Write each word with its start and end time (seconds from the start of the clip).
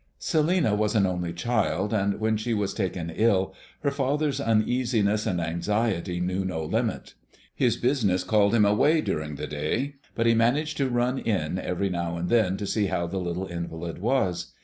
Celinina 0.19 0.73
was 0.75 0.95
an 0.95 1.05
only 1.05 1.31
child; 1.31 1.93
and 1.93 2.19
when 2.19 2.35
she 2.35 2.55
was 2.55 2.73
taken 2.73 3.11
ill, 3.11 3.53
her 3.83 3.91
father's 3.91 4.41
uneasiness 4.41 5.27
and 5.27 5.39
anxiety 5.39 6.19
knew 6.19 6.43
no 6.43 6.65
limit. 6.65 7.13
His 7.53 7.77
business 7.77 8.23
called 8.23 8.55
him 8.55 8.65
away 8.65 9.01
during 9.01 9.35
the 9.35 9.45
day, 9.45 9.97
but 10.15 10.25
he 10.25 10.33
managed 10.33 10.77
to 10.77 10.89
run 10.89 11.19
in 11.19 11.59
every 11.59 11.91
now 11.91 12.17
and 12.17 12.29
then 12.29 12.57
to 12.57 12.65
see 12.65 12.87
how 12.87 13.05
the 13.05 13.19
little 13.19 13.45
invalid 13.45 13.99
was. 13.99 14.53